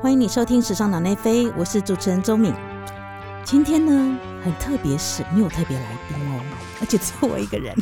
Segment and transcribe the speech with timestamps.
[0.00, 2.54] 欢迎你收听《时尚脑内飞》，我是主持人周敏。
[3.44, 6.40] 今天呢，很特别，是没有特别来宾哦，
[6.80, 7.74] 而且只有我一个人。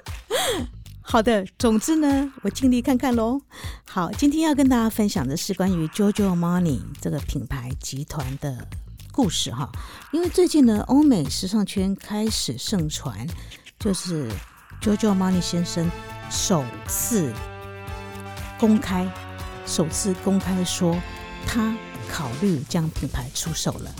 [1.00, 3.40] 好的，总之呢，我尽力看看喽。
[3.88, 8.68] 好，今天要跟大家分享的是关于 JoJo Money 这个品牌集团的
[9.10, 9.70] 故事哈。
[10.12, 13.26] 因为最近呢，欧美时尚圈开始盛传，
[13.78, 14.30] 就是
[14.82, 15.90] JoJo Money 先生
[16.28, 17.32] 首次
[18.58, 19.10] 公开。
[19.66, 20.96] 首次公开说，
[21.46, 21.74] 他
[22.08, 23.94] 考虑将品牌出售了。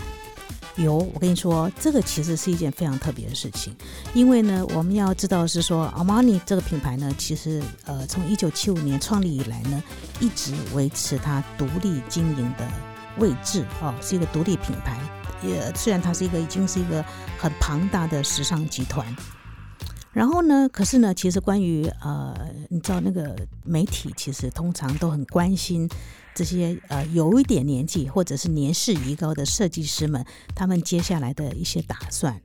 [0.77, 3.75] 有，我跟你说，这个其实是一件非常特别的事情，
[4.13, 9.83] 因为呢，我们要知道是说，Armani 这个品牌呢，其实呃，从一九七五年创立以来呢，
[10.21, 12.65] 一直维持它独立经营的
[13.17, 14.97] 位置哦，是一个独立品牌。
[15.43, 17.03] 也虽然它是一个已经是一个
[17.37, 19.05] 很庞大的时尚集团。
[20.13, 20.67] 然后呢？
[20.67, 21.13] 可是呢？
[21.13, 22.35] 其实关于呃，
[22.69, 23.33] 你知道那个
[23.63, 25.89] 媒体其实通常都很关心
[26.35, 32.41] 这些呃有一点年纪或者是年事已高的设计师们，他们接下来的一些打算。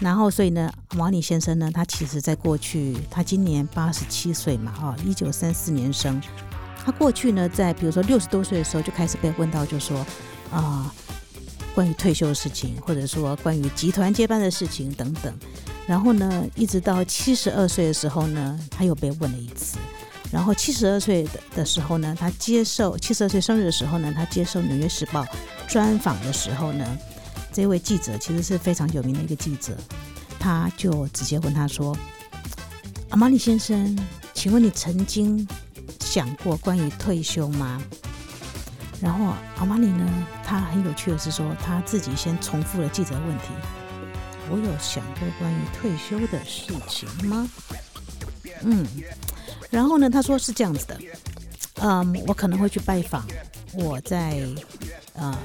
[0.00, 6.20] 然后所以呢，王李先生呢，他其实在过去，他今年八十七岁嘛，哦，一九三四年生。
[6.84, 10.04] 他过去呢，在比如说六十多岁的时候就开始被问到，就说
[10.50, 10.92] 啊，
[11.76, 15.32] 关于退休的事情，或者说关于集团接班的事情等等。
[15.88, 19.78] 然后呢，一直到七十二岁的时候呢，他又被问了一次。
[20.30, 25.24] 然后七十二岁的的时候呢，他接受七十二岁生日的时候呢，他接受《纽约时报》
[25.66, 26.86] 专访的时候呢，
[27.50, 29.74] 这位记者其实是非常有名的一个记者，
[30.38, 31.96] 他就直接问他说
[33.08, 33.98] ：“阿玛尼先生，
[34.34, 35.48] 请问你曾经
[36.00, 37.82] 想过关于退休吗？”
[39.00, 40.06] 然后阿玛尼呢，
[40.44, 43.44] 他很有趣的是说，他自己先重复了记者问题。
[44.50, 47.48] 我有想过关于退休的事情吗？
[48.62, 48.86] 嗯，
[49.70, 50.98] 然后呢，他说是这样子的，
[51.80, 53.24] 嗯，我可能会去拜访
[53.72, 54.42] 我在
[55.12, 55.36] 呃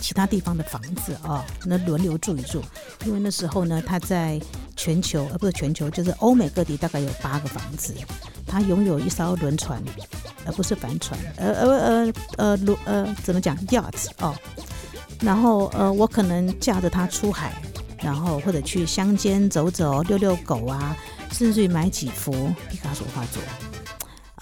[0.00, 2.62] 其他地方的房子啊，那轮流住一住，
[3.04, 4.40] 因为那时候呢，他在
[4.76, 7.94] 全球呃不是全球，就是欧美各地大概有八个房子，
[8.46, 9.82] 他拥有一艘轮船，
[10.46, 14.34] 而不是帆船，呃呃呃呃轮呃怎么讲 yacht 哦，
[15.20, 17.52] 然后呃我可能驾着它出海。
[18.02, 20.96] 然后或者去乡间走走、遛遛狗啊，
[21.30, 22.32] 甚至于买几幅
[22.68, 23.42] 毕卡索画作。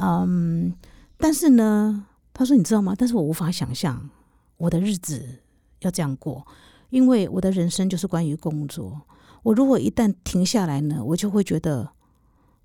[0.00, 0.72] 嗯，
[1.16, 2.94] 但是呢，他说你知道吗？
[2.97, 4.08] 但是我无法想象
[4.56, 5.41] 我的日子
[5.80, 6.47] 要这样过，
[6.91, 9.02] 因为我的人生就是关于工作。
[9.42, 11.91] 我如果一旦停下来呢，我就会觉得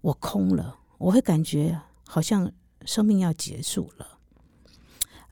[0.01, 2.51] 我空了，我会感觉好像
[2.85, 4.12] 生命要结束了。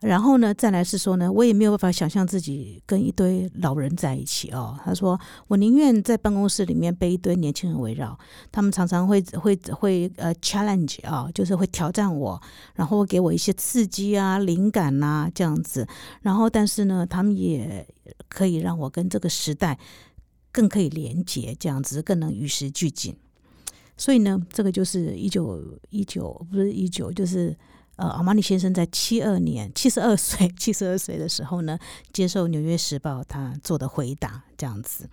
[0.02, 4.76] 然后呢，再来是说呢，我也没有办法想象自己跟一堆老人在一起哦。
[4.84, 8.18] 他说，我宁愿在办公室里面被一堆年轻人围绕，
[8.50, 12.42] 他们常常会会会呃 challenge 啊，就是会挑战我，
[12.74, 15.86] 然后给我一些刺激啊、灵感呐这样子。
[16.20, 17.86] 然后，但是呢，他们也
[18.28, 19.78] 可以让我跟这个时代
[20.50, 23.14] 更可以连接，这样子更能与时俱进。
[23.96, 27.56] 所以呢，这个就是一九一九不是一九就是。
[28.02, 31.78] 呃，阿玛尼先生在七二年七十二岁，七十二岁的时候呢，
[32.12, 35.08] 接受《纽约时报》他做的回答这样子。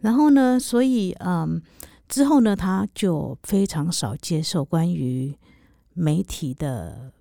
[0.00, 1.60] 然后呢，所以嗯，
[2.08, 5.36] 之后呢，他就非常少接受关于
[5.92, 7.12] 媒体的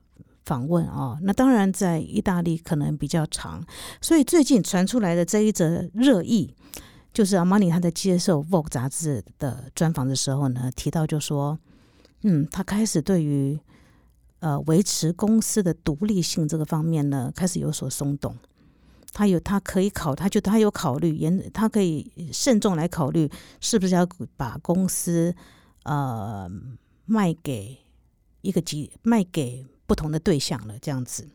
[0.46, 1.20] 访问哦。
[1.22, 3.62] 那当然，在意大利可能比较长。
[4.00, 6.56] 所以最近传出来的这一则热议，
[7.12, 11.60] 就是阿玛尼他在接受《Vogue》杂志的专访的时候呢，提到就说，
[12.22, 13.60] 嗯，他开始对于
[14.40, 18.38] 呃，维持公司的独立性这个方面呢，开始有所松动。
[19.12, 23.28] 他有，他可以考，他就他有考虑，严，他可以慎重来考虑，
[23.60, 25.34] 是不是要把公司
[25.84, 26.48] 呃
[27.06, 27.80] 卖给
[28.42, 31.28] 一个集，卖给不同的对象了这样子。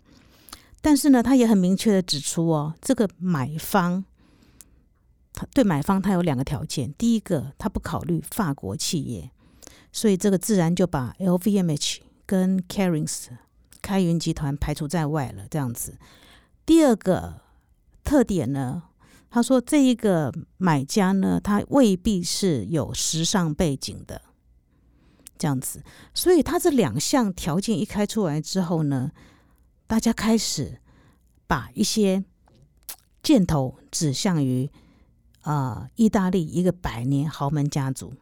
[0.80, 4.04] 但是呢，他也很明确的指出哦，这个买方，
[5.32, 9.28] 他对买方他有两个条件，第一个他不考虑法国企业，
[9.90, 11.98] 所以这个自然就把 LVMH。
[12.26, 13.28] 跟 Carings
[13.80, 15.98] 开云集团排除在外了，这样子。
[16.64, 17.42] 第二个
[18.04, 18.84] 特点呢，
[19.28, 24.22] 他说这一个买家呢，他未必是有时尚背景的，
[25.36, 25.82] 这样子。
[26.14, 29.10] 所以他这两项条件一开出来之后呢，
[29.86, 30.80] 大家开始
[31.46, 32.24] 把一些
[33.22, 34.70] 箭头指向于
[35.42, 38.14] 啊，意大利一个百年豪门家族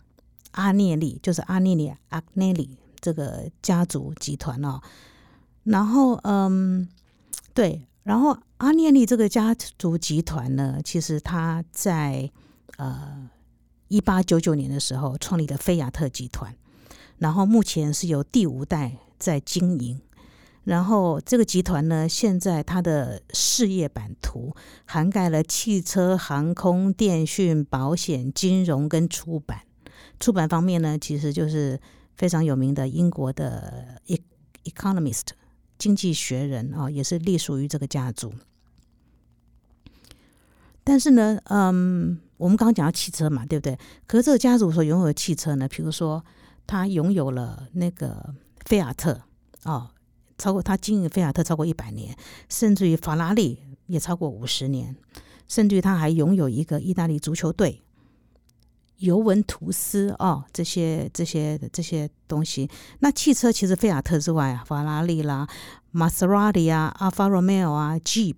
[0.53, 2.79] 阿涅利，就是阿涅利阿涅利。
[3.00, 4.81] 这个家族集团哦，
[5.64, 6.88] 然后嗯，
[7.55, 12.31] 对，然后阿涅利这个家族集团呢，其实他在
[12.76, 13.29] 呃
[13.88, 16.55] 一八九九年的时候创立的菲亚特集团，
[17.19, 20.00] 然后目前是由第五代在经营，
[20.64, 24.55] 然后这个集团呢，现在它的事业版图
[24.85, 29.62] 涵盖了汽车、航空、电讯、保险、金融跟出版。
[30.19, 31.81] 出版方面呢，其实就是
[32.20, 33.99] 非常有名的英国的
[34.64, 35.20] 《economist》
[35.78, 38.34] 经济学人啊，也是隶属于这个家族。
[40.84, 43.78] 但是呢，嗯，我们刚刚讲到汽车嘛，对不对？
[44.06, 46.22] 可是这个家族所拥有的汽车呢，比如说
[46.67, 48.34] 他拥有了那个
[48.67, 49.22] 菲亚特
[49.64, 49.88] 哦，
[50.37, 52.14] 超过他经营菲亚特超过一百年，
[52.50, 54.94] 甚至于法拉利也超过五十年，
[55.49, 57.81] 甚至于他还拥有一个意大利足球队
[59.00, 62.70] 尤文图斯哦，这些这些这些东西。
[63.00, 65.47] 那汽车其实菲亚特之外啊，法拉利啦、
[65.91, 68.37] 玛莎拉蒂啊、阿法罗密欧啊、Jeep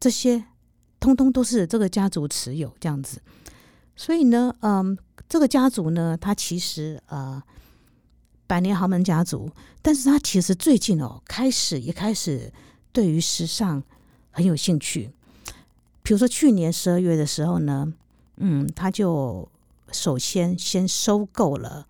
[0.00, 0.44] 这些。
[0.98, 3.20] 通通都是这个家族持有这样子，
[3.94, 4.96] 所以呢，嗯，
[5.28, 7.40] 这个家族呢，它其实呃，
[8.46, 9.48] 百年豪门家族，
[9.82, 12.50] 但是他其实最近哦，开始也开始
[12.92, 13.80] 对于时尚
[14.30, 15.12] 很有兴趣。
[16.02, 17.92] 比如说去年十二月的时候呢，
[18.38, 19.46] 嗯，他就
[19.92, 21.86] 首先先收购了，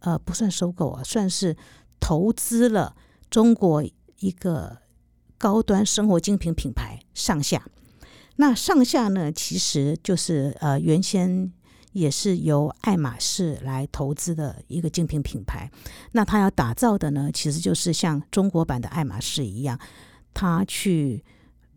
[0.00, 1.56] 呃，不算收购啊，算是
[1.98, 2.96] 投资了
[3.30, 3.82] 中国
[4.18, 4.78] 一个
[5.38, 7.64] 高端生活精品品牌上下。
[8.36, 11.52] 那上下呢，其实就是呃，原先
[11.92, 15.70] 也是由爱马仕来投资的一个精品品牌。
[16.12, 19.78] 那他要打造的呢，其实就是像中国版的爱马仕一样，
[20.32, 21.22] 他去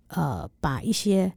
[0.07, 1.33] 呃把一些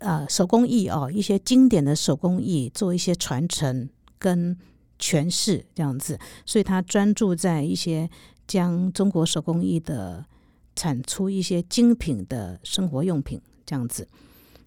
[0.00, 3.88] 呃手工艺哦，一些经典的手工艺做一些传承
[4.18, 4.54] 跟
[4.98, 6.18] 诠释这样子。
[6.44, 8.10] 所以他专注在一些
[8.46, 10.26] 将中国手工艺的
[10.74, 13.40] 产出一些精品的生活用品。
[13.66, 14.08] 这样子，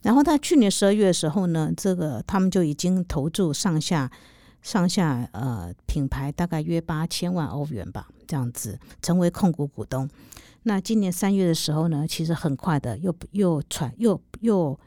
[0.02, 4.10] 然后他去年十二月的时候呢，这个他们就已经投注上下
[4.62, 10.10] 上下呃品牌大概约八千万欧元吧，这样子成为控股股东。
[10.62, 14.80] 那今年三月的时候呢，其实很快的又又传又又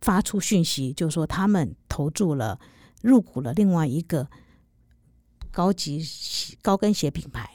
[0.00, 2.58] 发出讯息，就是说他们投注了
[3.02, 4.28] 入股了另外一个
[5.50, 6.04] 高级
[6.62, 7.50] 高跟鞋品牌，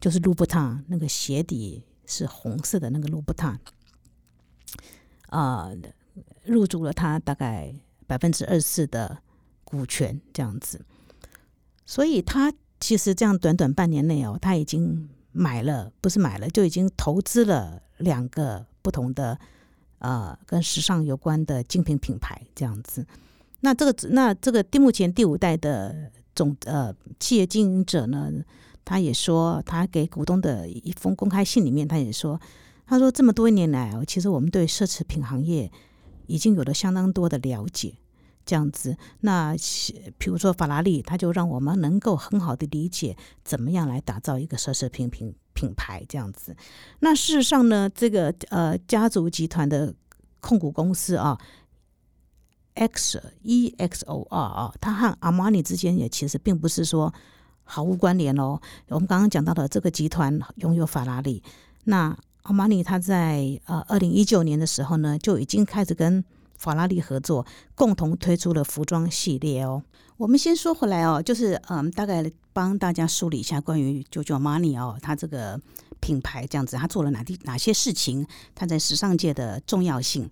[0.00, 3.58] 就是路布烫，那个鞋底是红色的那个路布烫。
[5.28, 5.70] 啊，
[6.44, 7.74] 入驻了他大概
[8.06, 9.18] 百分之二十四的
[9.64, 10.84] 股权这样子，
[11.84, 19.40] 所以他其实这样短短半年内哦，他已经买了，不是买了，就已经投资了两个不同的
[20.04, 23.06] 呃跟时尚有关的精品品牌这样子。
[23.60, 28.30] 那这个那这个第目前第五代的总呃企业经营者呢，
[28.84, 32.38] 他也说，他给股东的一封公开信里面，他也说。
[32.86, 35.72] 他说：“这么多年来，其实我们对奢侈品行业
[36.26, 37.94] 已经有了相当多的了解。
[38.44, 39.56] 这样子，那
[40.18, 46.04] 比如说法拉利，他就让我们能够很好的理解怎么样来打造一个奢侈品品品牌。
[46.08, 46.54] 这样子，
[46.98, 49.94] 那事实上呢，这个呃家族集团的
[50.40, 51.38] 控股公司啊
[52.74, 57.14] ，X E X O R 啊，它和阿玛尼之间也其实并不是说
[57.62, 58.60] 毫无关联哦。
[58.88, 61.42] 我们刚刚讲到的这个集团拥有法拉利，
[61.84, 62.14] 那。”
[62.44, 66.22] 阿玛尼他在呃二零一九年的时候呢，就已经开始跟
[66.56, 69.82] 法拉利合作，共同推出了服装系列哦。
[70.16, 75.60] 我们先说回来哦，就是嗯，大概帮大家梳理一下关于 JoJo Mani 哦，他这个
[76.00, 78.24] 品牌这样子，他做了哪地哪些事情，
[78.54, 80.30] 他在时尚界的重要性。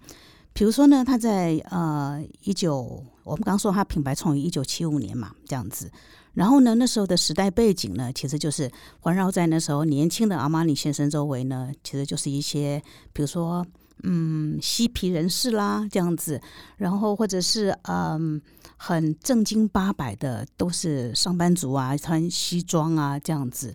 [0.52, 5.91] 比如说呢，他在呃一九，我们刚说他品牌创于一九七五年嘛，这样子。
[6.35, 13.67] 然后呢，那时候的时代背景呢，其实就是环绕在那时候年轻的阿玛尼先生周围呢，其实就是一些，比如说，
[14.03, 16.41] 嗯，嬉皮人士啦这样子，
[16.77, 18.41] 然后或者是嗯，
[18.77, 23.75] 很正经八百的，都是上班族啊，穿西装啊这样子。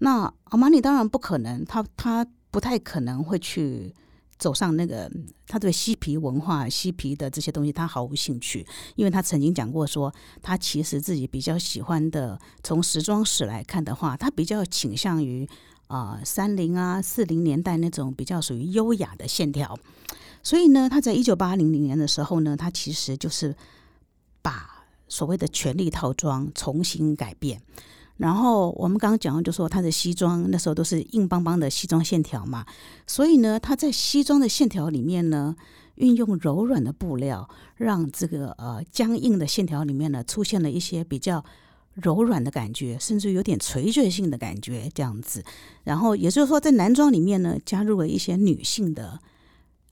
[0.00, 3.94] 那阿玛尼当然不可能，他他不太可能会去。
[4.38, 5.06] 走上那个，
[5.46, 15.46] 他对嬉皮文化、嬉皮的这些东西，他毫无兴趣，因为他曾经讲过说，他其实自己比较喜欢的，从时装史来看的话，他比较倾向于
[15.90, 19.76] 啊三零啊四零年代那种比较属于优雅的线条，
[20.40, 23.54] 所以呢，他在一九八零年的时候呢，他其实就是
[24.40, 27.60] 把所谓的权力套装重新改变。
[28.18, 32.64] 然后我们刚刚讲就说他的西装那时候都是硬邦邦的西装线条嘛，
[33.06, 35.56] 所以呢，他在西装的线条里面呢，
[35.96, 41.42] 运用柔软的布料，让这个呃僵硬的线条里面呢，出现了一些比较
[42.02, 45.44] 柔软的感觉，甚至有点垂坠性的感觉这样子。
[45.84, 49.18] 然后也就是说，在男装里面呢，加入了一些女性的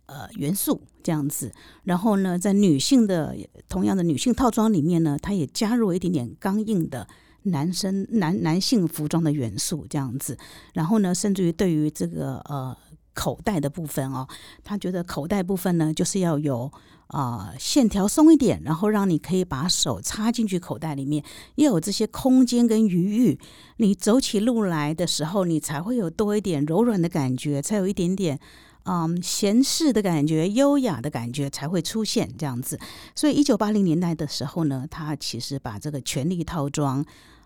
[0.07, 1.53] 呃元素这样子。
[1.85, 3.37] 然后呢，在女性的
[3.69, 7.07] 同样的女性套装里面呢，它也加入了一点点刚硬的。
[7.45, 10.37] 男生男男性服装的元素这样子。
[10.75, 12.77] 然后呢，甚至于对于这个呃
[13.15, 14.29] 口袋的部分哦，
[14.65, 16.71] 他觉得口袋部分呢，就是要有。
[17.09, 21.25] 啊，线条松一点，然后让你可以把手插进去口袋里面，
[21.55, 23.41] 要有这些空间跟余裕。
[23.79, 28.39] 你走起路来的时候，你才会有多一点柔软的感觉，才有一点点
[28.85, 32.79] 嗯闲适的感觉、优雅的感觉才会出现这样子。
[33.15, 37.03] 所以，一九八零年代的时候呢，他其实把这个权力套装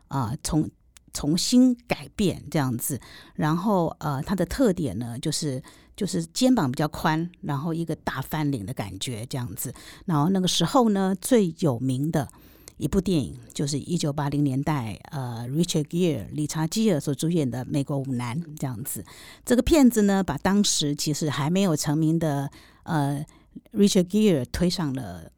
[0.09, 0.69] 啊重
[1.13, 3.01] 重新改变这样子，
[3.37, 5.63] 然后呃，它的特点呢就是。
[6.03, 9.73] 就是肩膀比较宽，然后一个大翻领的感觉这样子。
[10.05, 12.29] 然后那个时候呢，最有名的
[12.77, 19.05] 一部电影就是一九八零年代，呃，Richard Gere 理查基尔所主演的《美国舞男》这样子。
[19.45, 22.51] 这个片子呢，把当时其实还没有成名的
[22.83, 23.25] 呃
[23.73, 25.31] Richard Gere 推上了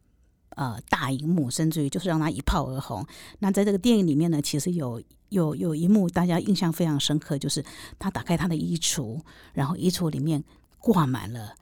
[0.54, 3.06] 呃大荧幕，甚至于就是让他一炮而红。
[3.38, 5.02] 那在这个电影里面呢，其实有。
[5.30, 7.64] 有有一幕大家印象非常深刻，就是
[7.98, 9.20] 他打开他的衣橱，
[9.52, 10.44] 然后衣橱里面
[10.78, 11.56] 挂满了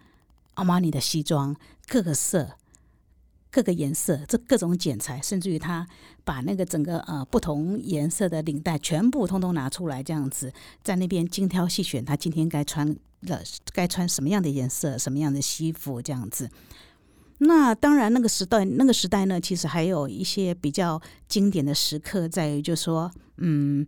[0.55, 1.57] 阿玛尼的西装，
[1.87, 2.59] 各个色、
[3.51, 5.89] 各个颜色，这各种剪裁，甚至于他
[6.23, 12.87] 把那个整个呃不同颜色的领带全部通通拿出来，这样子在那边精挑细选，他今天该穿
[13.21, 13.41] 了
[13.73, 16.51] 该穿什么样的颜色、什么样的西服这样子。
[17.45, 23.85] 那当然，那个时代，那个时代呢，其实还有一些比较经典的时刻，在于就说，嗯，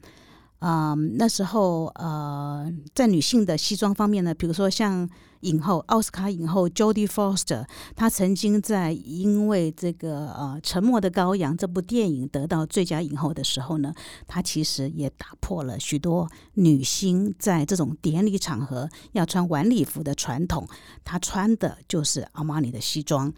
[0.65, 5.09] 啊，那时候呃，在女性的西装方面呢，比如说像。
[5.45, 13.93] 影后奥斯卡影后 Jodie Foster，她曾经在因为这个呃《沉默的羔羊》这部电影得到最佳影后的时候呢，
[14.27, 20.67] 她其实也打破了许多女星在这种典礼场合要穿晚礼服的传统。
[21.05, 23.31] 她穿的就是阿玛尼的西装，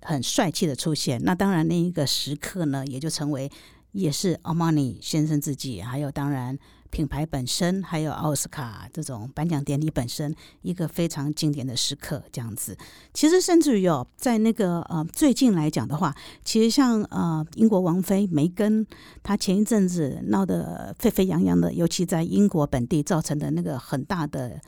[0.00, 1.20] 很帅气的出现。
[1.24, 3.50] 那当然，那一个时刻呢，也就成为
[3.94, 6.58] 也是阿玛尼先生自己，还有当然。
[6.90, 10.32] 品牌本身，还有奥斯卡这种颁奖典礼本身，
[10.62, 12.78] 一个非常经典的时刻，这样子。
[13.12, 18.86] 其实，甚至于哦，在那个呃最近来讲的话，其实像呃英国王妃梅根，
[19.24, 24.60] 她前一阵子闹得沸沸扬扬的，尤其在英国本地造成的那个很大的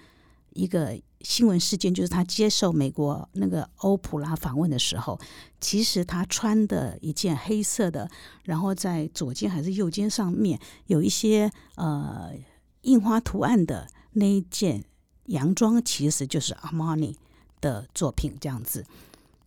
[0.55, 0.99] 一个。
[1.21, 5.19] 新闻事件就是他接受美国那个欧普拉访问的时候，
[5.61, 8.09] 其实他穿的一件黑色的，
[8.45, 12.33] 然后在左肩还是右肩上面有一些呃
[12.83, 14.85] 印花图案的那一件
[15.27, 17.17] 洋装，其实就是阿玛尼
[17.61, 18.85] 的作品这样子。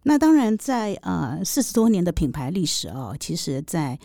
[0.03, 3.99] 那当然，在呃四十多年的品牌历史哦，其实在。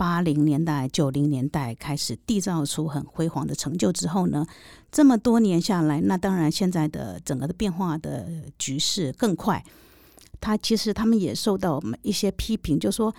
[0.00, 4.46] 八零年代、九零年代开始缔造出很辉煌的成就之后呢，
[4.90, 8.26] 这么多年下来，那当然现在的整个的变化的
[8.58, 9.62] 局势更快。
[10.40, 13.14] 他其实他们也受到一些批评，就说。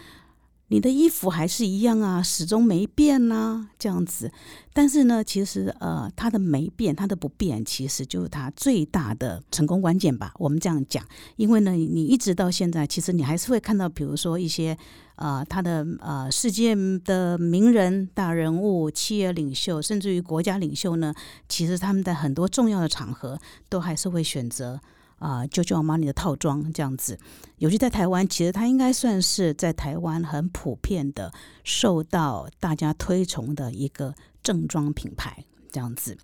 [0.71, 4.31] 你的衣服还是一样啊，始终没变呐，这样子。
[4.71, 10.33] 但是呢，其实呃，它的没变，它的不变，其实就是它最大的成功关键吧。
[10.39, 14.77] 我们这样讲，因为呢，你一直到现在，其实你还是会看到，比如说一些
[15.17, 16.73] 呃，他的呃，世界
[17.03, 21.13] 的名人、大人物、企业领袖，甚至于国家领袖呢，
[21.49, 23.37] 其实他们在很多重要的场合，
[23.67, 24.79] 都还是会选择。
[25.21, 27.19] 啊，JoJo Armani 的套装这样子，
[27.57, 31.31] 尤其在台湾，其实它应该算是在台湾很普遍的、
[31.63, 36.17] 受到大家推崇的一个正装品牌这样子。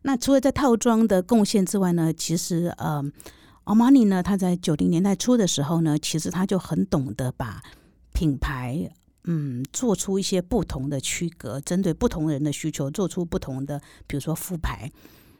[0.00, 3.04] 那除了在套装的贡献之外呢，其实呃
[3.66, 7.62] ，Armani 呢，他在九零年代初的时候呢，其实他就很懂得把
[8.14, 8.90] 品牌
[9.24, 14.90] 嗯做出一些不同的区隔，针对不同人的需求，做出不同的，比如说副牌。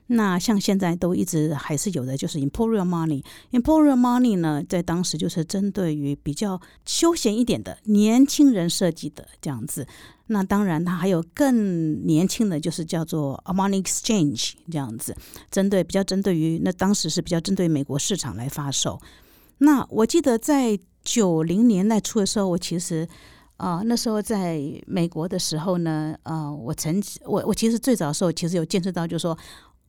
[0.09, 3.25] 那像现在都一直还是有的，就是 Imperial Money。
[3.53, 9.87] Imperial Money 呢，在当时就是针对于比较休闲一点的年轻人设计的这样子。
[10.27, 15.17] 那当然，它还有更年轻的就是叫做 Armani Exchange 这样子，
[15.51, 19.01] 针对比较针对于那当时是比较针对美国市场来发售。
[19.59, 23.09] 那我记得在九零年代初的时候，我其实
[23.57, 29.37] 啊那时候在美国的时候呢，呃，我曾我我其实最早的时候其实有见识到，就是说。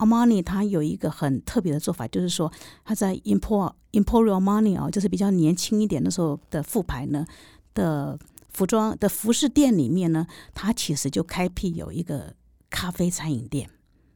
[0.05, 2.51] Armani 它有一个很特别的做法，就是说
[2.83, 7.25] 他在 Import Imperial Money 哦，就是比较年轻一点的时候的副牌呢
[7.74, 8.17] 的
[8.50, 12.36] 服装的服饰店里面呢，他其实就开辟有一个
[12.69, 13.69] 咖啡餐饮店。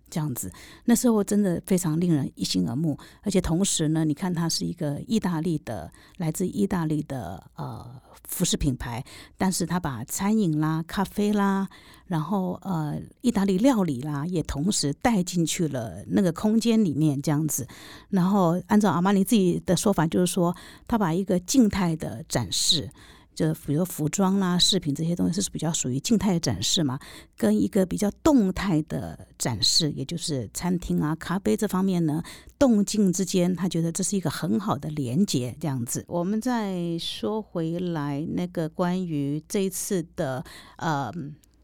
[0.09, 0.51] 这样子，
[0.85, 7.85] 那时候真的非常令人一心耳目，而且同时呢，你看它是一个意大利的，来自意大利的呃
[8.27, 9.03] 服饰品牌，
[9.37, 11.67] 但是它把餐饮啦、咖啡啦，
[12.07, 17.67] 然后呃意大利料理啦，也同时带进去了那个空间里面，这样子。
[18.09, 20.55] 然后按照阿玛尼自己的说法，就是说
[20.87, 22.89] 他把一个静态的展示。
[23.37, 26.97] 就比如服装啦、饰品这些东西是比较属于静态的展示嘛，
[27.37, 32.23] 跟一个比较动态的展示，也就是餐厅啊、咖啡这方面呢，
[32.57, 35.55] 动静之间，他觉得这是一个很好的连接。
[35.59, 40.43] 这样子，我们再说回来，那个关于这一次的
[40.77, 41.13] 呃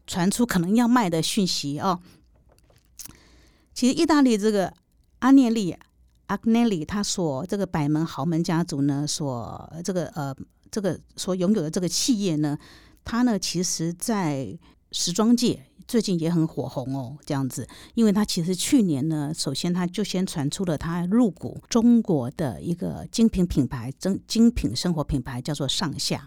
[0.06, 1.98] 传出可能要卖的讯息哦，
[3.74, 4.72] 其实意大利这个
[5.18, 5.76] 阿涅利
[6.26, 10.32] 阿涅利他所这个百门豪门家族呢，所这个呃。
[10.74, 12.58] 这个所拥有的这个企业呢，
[13.04, 14.58] 它呢，其实，在
[14.90, 17.64] 时装界最近也很火红哦，这样子，
[17.94, 26.26] 因为它其实去年呢，首先它就先传出了它入股中国的一个精品品牌，精精品生活品牌叫做上下。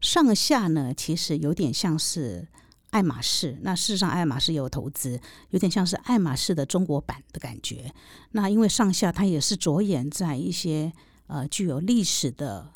[0.00, 2.46] 上下呢，其实有点像是
[2.90, 7.92] 爱马仕，那事实上爱马仕也有投资，有点像是爱马仕的中国版的感觉。
[8.30, 10.92] 那因为上下它也是着眼在一些
[11.26, 12.70] 呃具有历史的。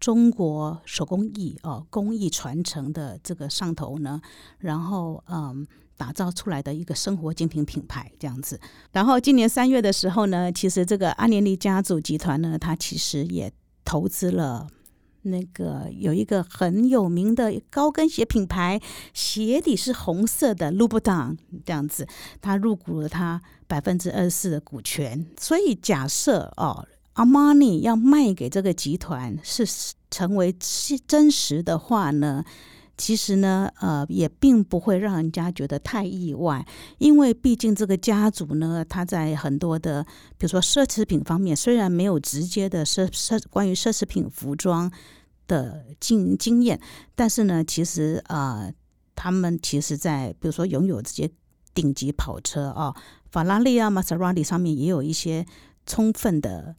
[0.00, 4.20] 中国手工艺哦，工艺传承的这个上头呢，
[4.58, 8.60] 然后嗯，打造出来的一个生活精品品牌这样子。
[8.92, 13.52] 然后今年三月的时候呢，其实这个阿联酋家族集团呢，它其实也
[13.84, 14.68] 投资了
[15.22, 18.80] 那个有一个很有名的高跟鞋品牌，
[19.12, 22.06] 鞋底是红色的 Louboutin 这样子，
[22.40, 25.26] 它入股了它百分之二十四的股权。
[25.36, 26.86] 所以假设哦。
[27.18, 29.66] 阿玛尼要卖给这个集团是
[30.08, 30.54] 成为
[31.04, 32.44] 真实的话呢，
[32.96, 36.64] 其实呢，呃，也并不会让人家觉得太意外，
[36.98, 40.04] 因为毕竟这个家族呢，他在很多的，
[40.38, 44.88] 比如说奢侈品方面，虽然没有直接的奢奢关于奢侈品服装
[45.48, 46.80] 的经经验，
[47.16, 48.70] 但是呢，其实啊，
[49.16, 51.28] 他们其实在比如说拥有这些
[51.74, 52.94] 顶级跑车啊，
[53.32, 55.44] 法拉利啊、玛莎拉蒂上面也有一些
[55.84, 56.76] 充分的。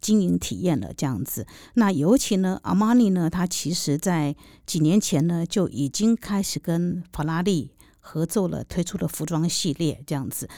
[0.00, 10.48] 经营体验了这样子，那尤其呢，阿玛尼呢，它其实在几年前呢就已经开始跟法拉利合作了，推出了服装系列这样子。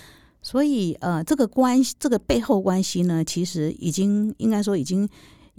[0.40, 5.08] 所以呃，这个关系，这个背后关系呢，其实已经应该说已经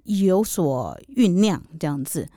[0.04, 2.28] 有所酝酿这样子。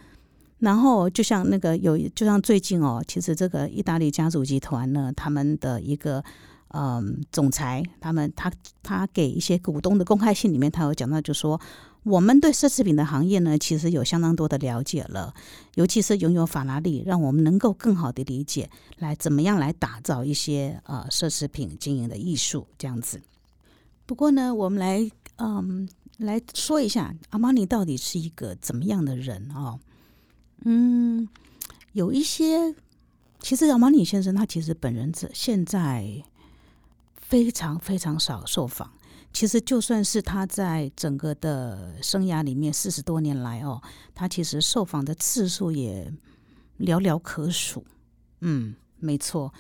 [0.59, 6.25] 然后就像那个有，就像最近哦，其实这个意大利家族集团呢，他们的一个。
[6.69, 8.53] 嗯，总裁他们，他
[8.83, 11.59] 他给一些股东的公开信里面，他有讲到，就说
[12.03, 15.33] 我们对奢侈品的行业呢，其实有相当多的了解了，
[15.75, 23.23] 尤其是拥有法拉利，让我们能够更好的理解，来怎么样来打造一些呃奢侈品经营的艺术这样子。
[24.05, 29.79] 不过呢，我们来嗯来说一下阿玛尼到底是一个怎么样的人哦。
[30.65, 31.29] 嗯，
[31.93, 32.75] 有一些，
[33.41, 36.25] 其实阿玛尼先生他其实本人这现在。
[37.29, 38.93] 非常非常少受访。
[39.33, 43.83] 其实就算是他在整个的生涯里面四十多年来哦，
[44.15, 46.11] 他其实受访的次数也
[46.79, 47.85] 寥寥可数。
[48.41, 49.53] 嗯，没错。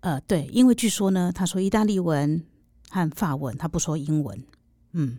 [0.00, 2.44] 呃，对，因为据说呢，他说意大利文
[2.90, 4.44] 和法文，他不说英文。
[4.92, 5.18] 嗯，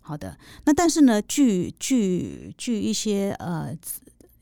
[0.00, 0.38] 好的。
[0.64, 3.76] 那但是呢，据据据一些呃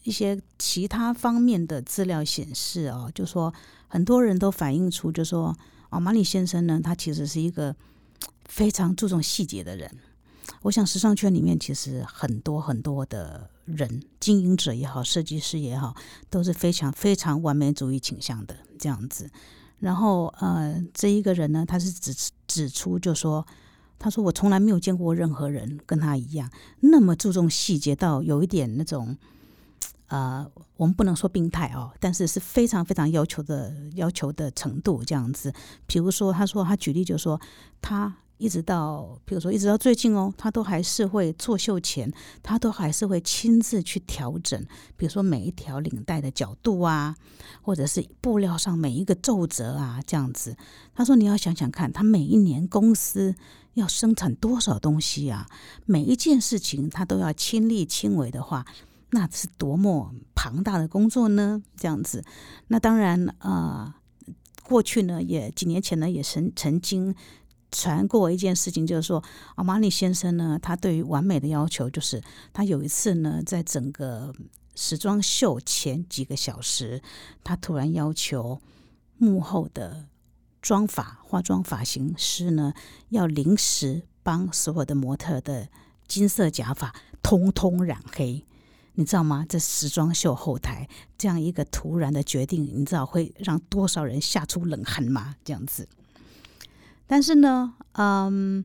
[0.05, 3.53] 一些其他方面的资料显示哦，就说
[3.89, 5.57] 很多人都反映出，就说。
[5.91, 7.75] 阿玛尼先生呢，他其实是一个
[8.45, 9.91] 非常注重细节的人。
[10.63, 15.95] 我想，时尚圈里面其实很多很多的人，经营者也好，设计师也好，
[16.31, 19.31] 都是非常非常完美主义倾向的这样子。
[19.81, 23.47] 然后，呃，这一个人呢，他是指指出，就说，
[23.99, 29.17] 他说我从来没有见过任何人跟他一样那么注重细节，到有一点那种。
[30.09, 35.53] 呃，我们不能说病态哦，但是是非常非常要求的要求的程度这样子。
[35.87, 37.41] 比如说，他说他举例就说，
[37.81, 42.13] 他一直到，比如说一直到最近哦，他都还是会作秀前，
[42.43, 44.63] 他都还是会亲自去调整，
[44.99, 47.17] 比如说每一条领带的角度啊，
[47.63, 50.55] 或者是布料上每一个皱褶啊这样子。
[50.95, 53.35] 他说你要想想看，他每一年公司
[53.73, 55.47] 要生产多少东西啊，
[55.87, 58.67] 每一件事情他都要亲力亲为的话。
[59.11, 61.63] 那是多么庞大的工作呢？
[61.77, 62.25] 这样子，
[62.69, 64.01] 那当然啊，
[64.65, 67.15] 过去呢，也几年前呢，也曾曾经
[67.71, 69.23] 传过一件事情，就是说，
[69.57, 74.35] 阿玛尼先生呢，他对于完美的要求，就是他有一次呢，在整个
[74.75, 77.03] 时装秀前几个小时，
[77.45, 78.61] 他突然要求
[79.19, 80.07] 幕后的
[80.61, 82.73] 妆发化妆发型师呢，
[83.11, 85.69] 要临时帮所有的模特的
[86.09, 88.46] 金色假发通通染黑。
[88.97, 89.45] 你知道吗？
[89.49, 95.37] 这时装秀后台这样一个突然的决定，你知道会让多少人吓出冷汗吗？
[95.45, 95.87] 这样子。
[97.07, 98.65] 但是呢，嗯，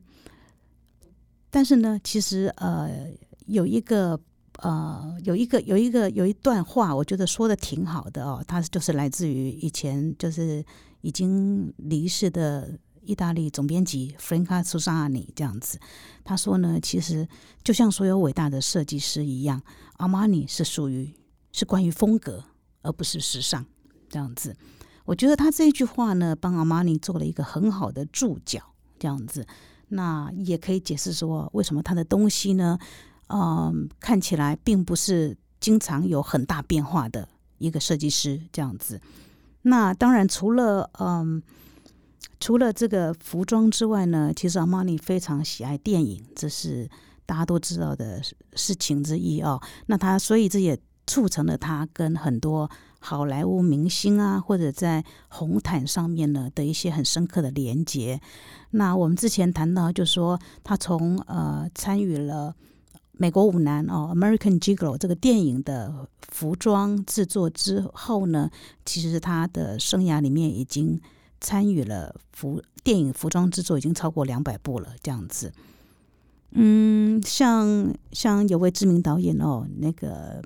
[1.50, 3.08] 但是呢，其实呃，
[3.46, 4.18] 有一个
[4.58, 8.42] 呃，有一个有一个有一段话，我觉得说的挺好的哦。
[8.48, 10.64] 他就是来自于以前就是
[11.02, 15.78] 已经离世的意大利总编辑 Franca Susani 这样子。
[16.24, 17.28] 他说呢，其实
[17.62, 19.60] 就像所有伟大的设计师一样，
[19.94, 21.12] 阿玛尼是属于
[21.52, 22.44] 是关于风格，
[22.82, 23.64] 而不是时尚
[24.08, 24.56] 这样子。
[25.04, 28.62] 我觉得他这一句话呢，帮阿玛尼做了一个很好的注脚，
[28.98, 29.46] 这样子。
[29.88, 32.78] 那也可以解释说，为什么他的东西呢？
[33.26, 39.00] 嗯，看起来并不是经常有很大变化的一个设计师这样子。
[39.62, 41.42] 那当然，除了嗯，
[42.40, 46.88] 除了这个服装之外呢，其实阿玛尼非常喜爱电影，这是
[47.24, 48.20] 大家都知道的
[48.54, 49.60] 事情之一哦。
[49.86, 58.20] 那他所以这也促成了他跟很多好莱坞明星啊，或者在红毯上面呢的一些很深刻的连接。
[58.70, 62.54] 那我们之前谈到，就说他从呃参与了。
[63.14, 68.50] 美国舞男哦，《American Gigolo》这个电影的服装制作之后呢，
[68.84, 70.98] 其实他的生涯里面已经
[71.42, 74.94] 参与了服电影服装制作，已经超过两百部了。
[75.02, 75.52] 这样子，
[76.52, 80.42] 嗯，像像有位知名导演哦，那个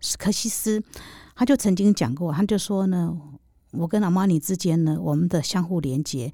[0.00, 0.82] 史科西斯，
[1.36, 3.16] 他就曾经讲过，他就说呢，
[3.72, 6.32] 我跟阿玛尼之间呢，我们的相互连接。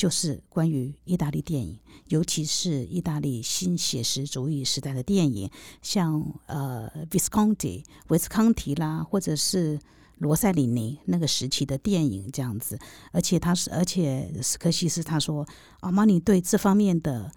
[0.00, 5.50] 就是关于意大利电影，尤其是意大利新写实主义时代的电影，
[5.82, 9.78] 像呃，Visconti 维斯康提啦，或者是
[10.20, 12.78] 罗塞里尼那个时期的电影这样子。
[13.12, 15.46] 而且他是，而且斯科西斯他说，
[15.80, 17.30] 阿玛尼对这方面的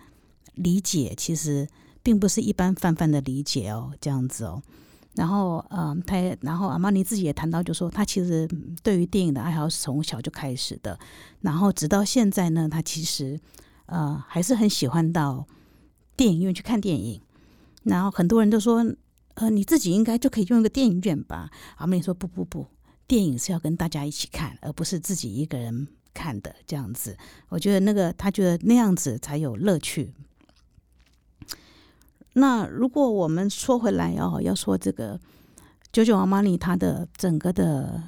[0.54, 1.68] 理解其实
[2.02, 4.62] 并不是一般泛泛的理解哦，这样子哦。
[5.16, 8.50] 然后，嗯，他，然后阿玛尼自己也谈到，就说他其实
[8.82, 10.98] 对于电影的爱好是从小就开始的，
[11.42, 13.40] 然后直到现在呢，他其实
[13.86, 15.46] 呃还是很喜欢到
[16.18, 17.22] 电影院去看电影。
[17.84, 18.84] 然后很多人都说，
[19.36, 21.52] 呃，你自己应该就可以用一个电影院吧？
[21.76, 22.66] 阿玛尼说，不不不，
[23.08, 27.18] 电影是要跟大家一起看，而不是自己一个人看的这样子。
[27.50, 30.14] 我觉得那个他觉得那样子才有乐趣。
[32.34, 35.20] 那如果我们说回来哦，要说这个
[35.92, 38.02] 九九阿玛尼他的整个的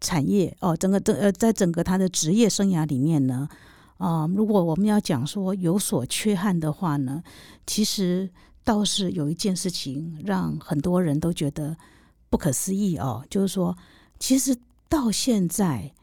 [0.00, 3.48] 产业哦，整个的呃，在整个他的职业生涯里面呢，
[3.96, 7.22] 啊，如果我们要讲说有所缺憾的话呢，
[7.66, 8.28] 其实
[8.62, 11.74] 倒是有一件事情让很多人都觉得
[12.36, 13.74] 不可思议哦，就是说，
[14.18, 14.54] 其实
[14.90, 15.94] 到现在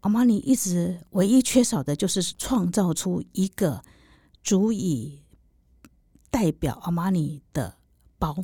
[0.00, 3.82] 阿玛尼一直唯一缺少的就是创造出一个
[4.42, 5.18] 足以。
[6.30, 7.76] 代表阿玛尼的
[8.18, 8.34] 包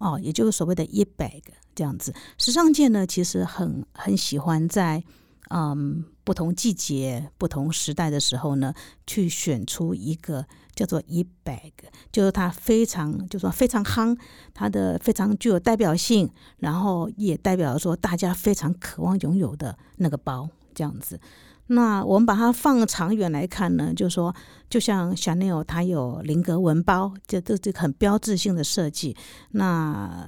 [0.00, 1.40] 哦，也就是所谓的 e bag
[1.74, 2.14] 这样子。
[2.36, 5.02] 时尚界呢，其实很很喜欢在
[5.48, 8.74] 嗯不同季节、不同时代的时候呢，
[9.06, 10.46] 去选出一个
[10.80, 11.72] 叫做 e bag，
[12.10, 14.16] 就是它非常就说非常夯，
[14.54, 21.20] 它的非常具有代表性，然后也代表说大家非常渴望拥有的那个包这样子。
[21.66, 24.34] 那我们把它放长远来看呢，就是说，
[24.70, 29.14] 就像 Chanel 它有菱格纹包，这这这很标志性的设计。
[29.50, 30.26] 那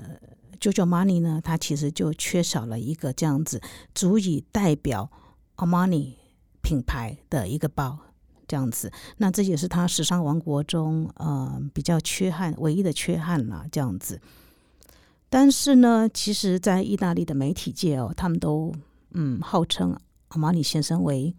[0.60, 3.58] JoJo Money 呢，它其实就缺少了一个这样子
[3.94, 5.10] 足以代表
[5.56, 6.12] Armani
[6.60, 7.98] 品牌的一个包，
[8.52, 8.92] 这样子。
[9.16, 14.20] 那这也是他时尚王国中呃比较缺憾，唯一的缺憾了，这样子。
[15.30, 18.70] 但是呢，其实，在意大利的媒体界哦，他们都
[19.12, 19.98] 嗯号称。
[20.28, 21.34] 阿玛尼先生为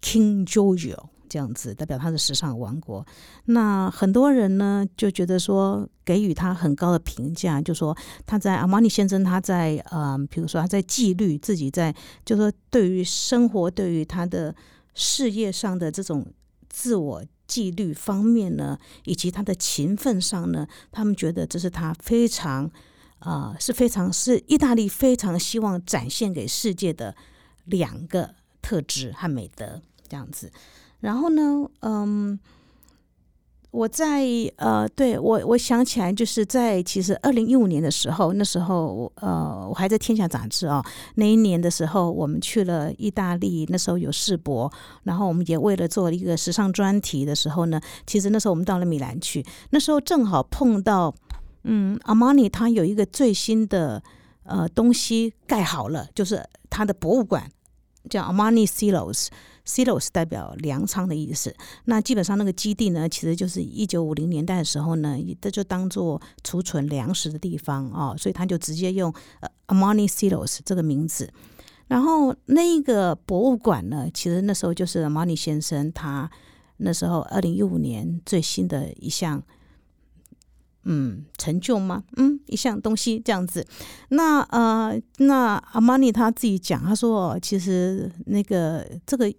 [0.00, 3.04] King Giorgio 这样子，代表他的时尚王国。
[3.46, 11.92] 那很多人呢就觉得说，给予他很高的评价，就说他在阿玛尼先生他在呃，比如说他在纪律自己在，
[12.24, 14.54] 就说对于生活、对于他的
[14.94, 16.26] 事业上的这种
[16.68, 22.70] 自我纪律方面呢，以及他的勤奋上呢，他们觉得这是他非常
[23.18, 27.14] 啊，是非常是意大利非常希望展现给世界的。
[27.66, 30.50] 两个特质和美德这样子，
[30.98, 32.36] 然后呢，嗯，
[33.70, 44.70] 我在呃，对我我想起来，就是在其实二零一五年的时候，那时候呃，我还在《天下》杂志啊，那一年的时候，我们去了意大利，那时候有世博，
[45.04, 51.14] 然后我们也为了做一个时尚专题的时候呢，其实那时候我们到了米兰去，那时候正好碰到，
[51.62, 54.02] 嗯，阿玛尼它有一个最新的
[54.42, 57.48] 呃东西盖好了，就是它的博物馆。
[58.08, 58.66] 叫 Armani
[59.66, 61.54] Silos 代表粮仓的意思。
[61.84, 69.12] 那基本上那个基地呢，其实就是一九五零年代的时候呢，这就当做储存粮食的地方哦，所以他就直接用
[69.66, 71.32] Armani Silos 这个名字。
[71.88, 76.30] 然后那个博物馆呢，其实那时候就是 Armani 先生他
[76.76, 79.42] 那时候二零一五年最新的一项
[80.84, 82.04] 嗯成就吗？
[82.16, 83.66] 嗯，一项东西这样子。
[84.08, 89.30] 那呃，那阿玛尼他自己讲，他说其实那个这个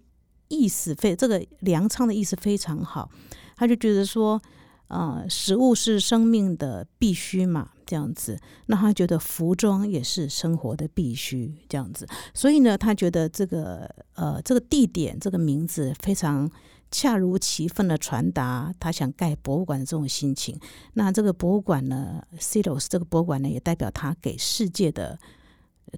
[0.52, 3.10] 意思非这个粮仓的意思非常好，
[3.56, 4.40] 他就觉得说。
[4.88, 8.38] 啊，食物是生命的必须嘛，这样子。
[8.66, 12.06] 那他觉得服装也是生活的必须，这样子。
[12.34, 16.50] 所以呢，他觉得这个呃，这个地点这个名字非常
[16.90, 20.60] 恰如其分的传达他想盖博物馆的这种心情。
[20.92, 25.18] 那这个博物馆呢，Silos 这个博物馆呢，也代表他给世界的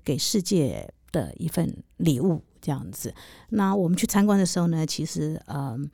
[0.05, 3.15] 给世界的一份礼物，这样子。
[3.51, 5.91] 那我们去参观的时候呢，其实嗯。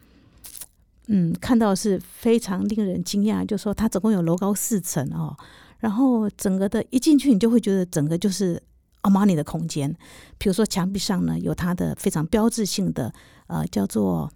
[1.13, 5.37] 嗯，看到是非常令人惊讶，就说它总共有楼高四层哦，
[5.81, 8.63] 然后整个的一进去，你就会觉得整个就是
[9.01, 9.93] 阿玛尼的空间。
[10.39, 13.13] 比如说墙壁上呢，有它的非常标志性的
[13.49, 14.31] 呃叫做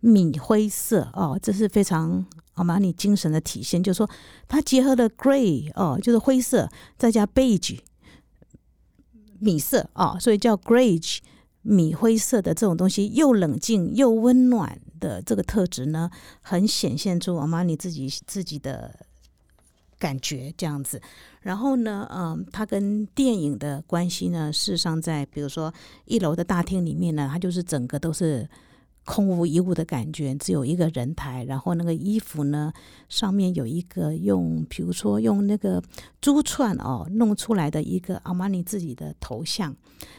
[0.00, 2.22] 米灰色哦，这是非常
[2.54, 4.10] 阿玛尼精神的体现，就是说
[4.46, 7.78] 它结合了 grey 哦，就是灰色，再加 beige
[9.38, 11.00] 米色哦，所以叫 grey
[11.68, 14.80] 米灰色的这种东西，又冷静又温暖。
[15.00, 18.92] 的这个特质呢，很显现出阿玛尼自己自己的
[19.96, 21.00] 感觉这样子。
[21.40, 25.72] 然后呢，嗯，它跟电影的关系呢，事实上在比如说
[26.04, 28.48] 一楼的大厅里面呢，它就是整个都是
[29.08, 31.44] 空无一物的感觉，只有一个人台。
[31.44, 32.70] 然后那个衣服呢，
[33.08, 35.82] 上面有一个用，比如说用那个
[36.20, 39.74] 珠串哦弄出来的一个阿玛尼自己的头像，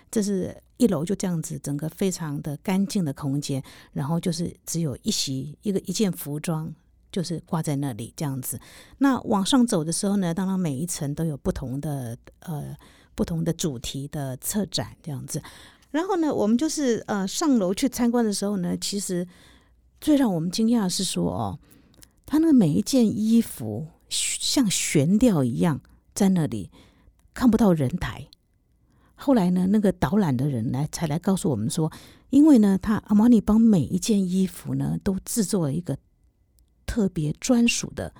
[0.09, 0.57] 这是。
[0.79, 6.73] 一楼就这样子，整个非常的干净的空间，然后就是只有一席一个一件服装，
[7.11, 8.57] 就是挂在那里这样子。
[8.99, 12.73] 那往上走的时候呢，当然每一层都有不同的呃
[13.13, 15.43] 不同的主题的策展这样子。
[15.91, 19.27] 然后呢，我们就是呃上楼去参观的时候呢，其实
[19.99, 21.59] 最让我们惊讶的是说哦，
[22.25, 25.81] 他那每一件衣服像悬吊一样
[26.13, 26.69] 在那里，
[27.33, 28.27] 看不到人台。
[29.15, 31.91] 后来呢，那个导览的人来才来告诉我们说，
[32.29, 35.97] 因为呢，他阿玛尼帮每一件衣服呢都制作了一个
[36.85, 38.13] 特别专属的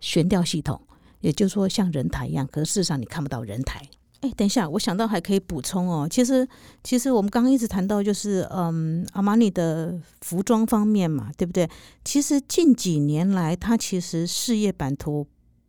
[0.00, 0.82] 悬吊系统，
[1.20, 3.88] 也就是说像人台一样，可是事实上你看不到人台。
[4.20, 6.46] 哎，等一下，我想到还可以补充哦，其实
[6.84, 11.68] 其实我们刚刚一直谈到就是嗯，阿玛尼的服装方面嘛，对不对？
[12.04, 15.26] 其实近几年来，他其实事业版图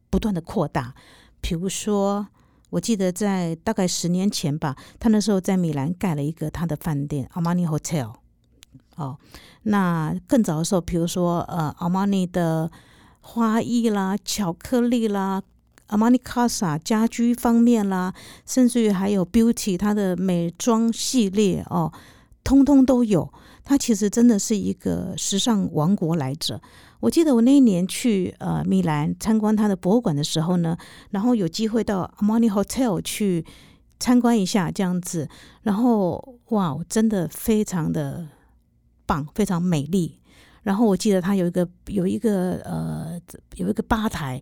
[0.10, 0.94] 不断的扩大，
[1.42, 2.28] 比如说。
[2.72, 8.14] 我记得在大概十年前吧，他那时候在米兰盖了一个他的饭店阿玛尼 Hotel。
[8.96, 9.18] 哦，
[9.64, 12.72] 那更早的时候，比如说呃阿玛尼的
[13.20, 15.42] 花艺啦、巧克力啦
[15.92, 18.14] 阿玛尼卡萨家居方面啦，
[18.46, 21.92] 甚至于还有 Beauty 它的美妆系列哦，
[22.44, 23.32] 通通都有。
[23.64, 26.60] 它其实真的是一个时尚王国来着。
[27.00, 30.78] 我记得我那一年去呃米兰参观它的博物馆的时候呢，
[31.12, 33.46] 然后有机会到 Armani Hotel 去
[34.00, 35.28] 参观一下这样子，
[35.64, 38.28] 然后哇，真的非常的
[39.06, 40.20] 棒，非常美丽。
[40.64, 43.20] 然后我记得它有一个有一个呃
[43.56, 44.42] 有一个吧台，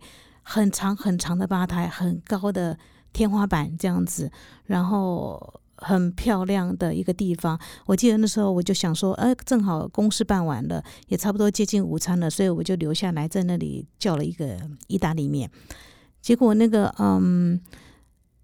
[0.49, 2.77] 很长很长的吧台，很高的
[3.13, 4.31] 天花板这样子，
[4.65, 5.61] 然后。
[5.81, 14.57] 很漂亮的一个地方，我记得那时候我就想说，哎，正好公事办完了，也差不多接近午餐了，所以我就留下来在那里叫了一个
[14.87, 15.49] 意大利面。
[16.21, 17.57] 结果那个，嗯，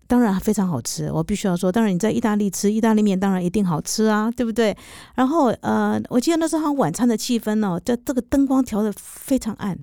[0.08, 4.74] 当然非常好吃，我必须要说，当然你在意大利吃意大利面，当然一定好吃啊，对不对？
[5.16, 9.78] 然后，呃，我记得那时候晚餐的气氛呢，这这个灯光调的非常暗。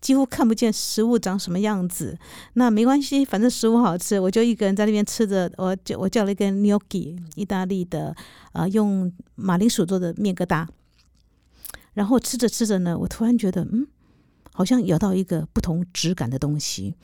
[0.00, 2.18] 几乎看不见食物长什么样子，
[2.54, 5.50] 那没关系，反正食物好吃，我就一个人在那边吃着。
[5.58, 8.16] 我叫我叫了一个 gnocchi，意大利的，
[8.52, 10.66] 呃，用马铃薯做的面疙瘩。
[11.92, 13.86] 然后吃着吃着呢，我突然觉得，嗯，
[14.54, 16.94] 好像咬到一个不同质感的东西，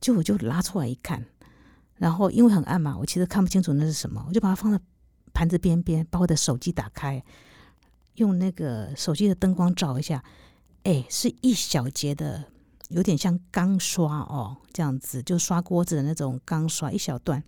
[0.00, 1.24] 就我就拉出来一看，
[1.96, 4.78] 然后因为很暗嘛，我其实看不清楚那是什么，我就把它放在
[5.32, 7.24] 盘子边边，把我的手机打开，
[8.16, 10.22] 用那个手机的灯光照一下。
[10.84, 12.44] 哎，是一小节的，
[12.88, 17.40] 有点像钢刷哦，这样子就刷锅子的那种钢刷，一小段。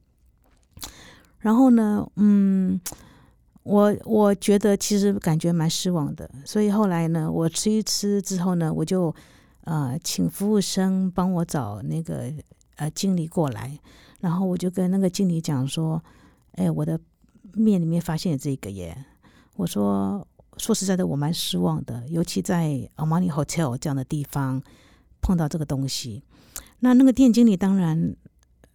[1.41, 2.81] 然后呢，嗯，
[3.65, 9.13] 我我觉得其实感觉蛮失望的，所以后来呢，我吃一吃之后呢，我就
[9.65, 12.33] 呃请服务生帮我找那个
[12.77, 13.77] 呃经理过来，
[14.21, 16.01] 然后我就跟那个经理讲说，
[16.53, 17.01] 哎，我的
[17.53, 19.05] 面里面发现了这个耶，
[19.57, 20.25] 我说。
[20.59, 24.63] 说实在的，我蛮失望的，尤其在 Armani Hotel 这样的地方
[25.21, 26.23] 碰到这个东西。
[26.81, 28.15] 那那个店经理当然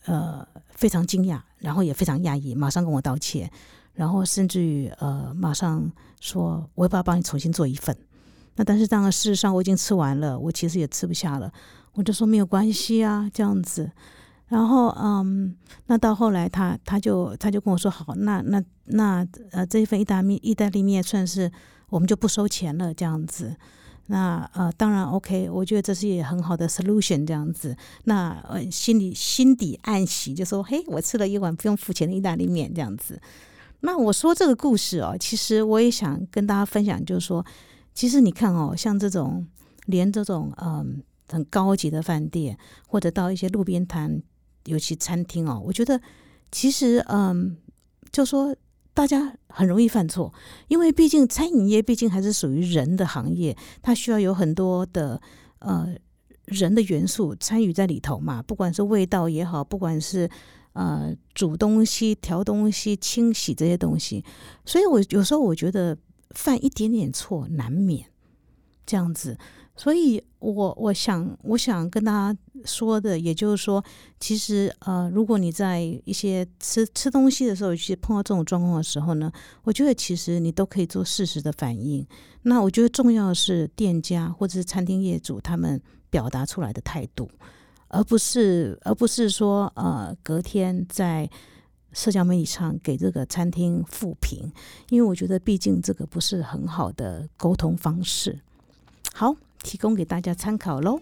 [0.05, 3.51] 呃非常惊讶，然后也非常讶异，马上跟我道歉，
[3.93, 7.95] 然后甚至于呃马上说我要不要帮你重新做一份。
[8.55, 11.51] 那但是当然事实上我已经吃完了，我其实也吃不下了。
[11.93, 13.91] 我就说没有关系啊，这样子。
[14.49, 15.55] 然后嗯，
[15.87, 21.51] 那到后来他他就他就跟我说好，那那那呃这一份意大利意大利面算是
[21.89, 23.55] 我们就不收钱了，这样子。
[24.07, 27.77] 那呃，当然 OK，我觉得这是也很好的 solution 这样子。
[28.05, 33.21] 那呃，心里心底暗喜，就说嘿，我吃了一碗不用付钱的意大利面这样子。
[33.81, 37.45] 那我说这个故事哦，其实我也想跟大家分享，就是说，
[37.93, 39.45] 其实你看哦，像这种
[39.85, 42.57] 连这种嗯很高级的饭店，
[42.87, 44.19] 或者到一些路边摊，
[44.69, 45.99] 尤其餐厅哦，我觉得
[46.51, 47.57] 其实嗯，
[48.11, 48.55] 就说。
[48.91, 50.33] 大家很容易犯错，
[50.67, 55.21] 因为毕竟餐饮业毕竟还是属于人的行业，它需要有很多的
[55.59, 55.95] 呃
[56.47, 58.43] 人的元素参与在里头嘛。
[58.43, 60.29] 不管是味道也好，不管是
[60.73, 64.25] 呃煮东西、调东西、清洗这些东西，
[64.65, 65.97] 所以我有时候我觉得
[66.31, 68.05] 犯一点点错难免
[68.85, 69.37] 这样子。
[69.81, 73.81] 所以，我我想，我想跟大家说的，也就是说，
[74.19, 79.31] 其实，呃，如果你在一些吃吃东西的时候，去碰到这种状况的时候呢，
[79.63, 82.05] 我觉得其实你都可以做适时的反应。
[82.41, 87.29] 那我觉得重要的是店家或者是餐厅业主他们表达出来的态度，
[87.87, 91.29] 而不是而不是说，呃，隔天在
[91.93, 94.51] 社交媒体上给这个餐厅负评，
[94.89, 98.37] 因为我觉得毕竟这个不是很好的沟通方式。
[99.13, 99.33] 好。
[99.63, 100.99] 提供给大家参考喽。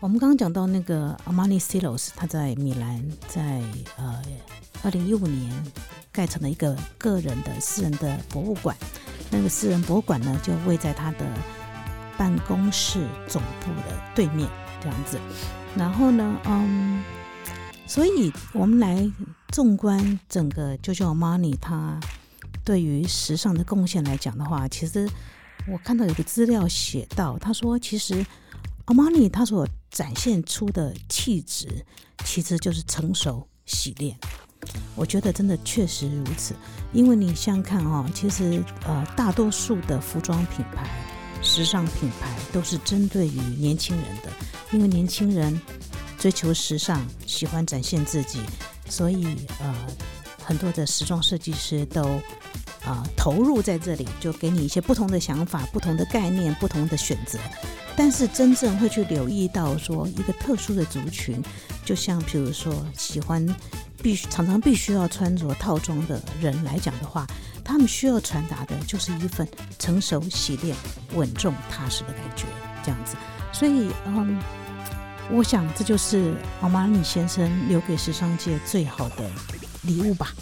[0.00, 3.62] 我们刚刚讲到那个 Armani Silos，他在米兰，在
[3.96, 4.20] 呃
[4.82, 5.52] 二零一五年
[6.10, 8.76] 盖成了一个个人的私人的博物馆。
[9.30, 11.24] 那个私人博物馆呢，就位在他的
[12.18, 14.48] 办公室总部的对面，
[14.80, 15.20] 这样子。
[15.76, 17.02] 然后呢，嗯，
[17.86, 19.08] 所以我们来
[19.50, 22.00] 纵观整个 JoJo Armani 他
[22.64, 25.08] 对于时尚的贡献来讲的话，其实。
[25.68, 28.24] 我看到有个资料写到，他说其实
[28.86, 31.84] 阿玛尼他所展现出的气质，
[32.24, 34.18] 其实就是成熟洗练。
[34.94, 36.54] 我觉得真的确实如此，
[36.92, 40.88] 因为你想看哦，其实呃大多数的服装品牌、
[41.42, 44.30] 时尚品牌都是针对于年轻人的，
[44.72, 45.60] 因为年轻人
[46.18, 48.40] 追求时尚，喜欢展现自己，
[48.88, 49.74] 所以呃
[50.42, 52.20] 很多的时装设计师都。
[52.84, 57.38] 啊，投入在这里就给你一些不同的想法、不同的概念、不同的选择。
[57.94, 61.42] 但是真正会去留意到说一个特殊的族群，
[61.84, 63.46] 就像比如说喜欢
[64.02, 67.26] 必须常常必须要穿着套装的人来讲的话，
[67.62, 69.46] 他们需要传达的就是一份
[69.78, 70.74] 成熟、洗练、
[71.14, 72.46] 稳重、踏实的感觉，
[72.82, 73.14] 这样子。
[73.52, 74.40] 所以，嗯，
[75.30, 79.30] 我想这就是奥马尼先生留给时尚界最好的
[79.82, 80.32] 礼物吧。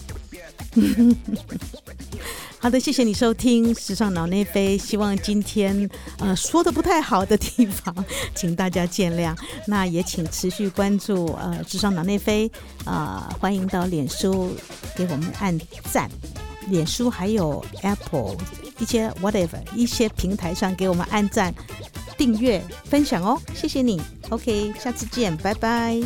[2.58, 4.76] 好的，谢谢你收听《时尚脑内飞》。
[4.80, 7.94] 希望今天呃说的不太好的地方，
[8.34, 9.34] 请大家见谅。
[9.66, 12.46] 那也请持续关注呃《时尚脑内飞》
[12.90, 14.54] 啊，欢迎到脸书
[14.94, 15.58] 给我们按
[15.90, 16.10] 赞，
[16.68, 18.36] 脸书还有 Apple
[18.78, 21.54] 一些 whatever 一些平台上给我们按赞、
[22.18, 23.40] 订阅、分享哦。
[23.54, 25.98] 谢谢你，OK，下次见，拜拜。